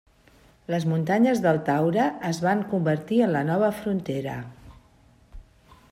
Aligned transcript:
Les 0.73 0.85
Muntanyes 0.93 1.41
del 1.43 1.59
Taure 1.67 2.07
es 2.31 2.41
van 2.47 2.65
convertir 2.73 3.23
en 3.27 3.33
la 3.39 3.45
nova 3.53 3.73
frontera. 3.83 4.43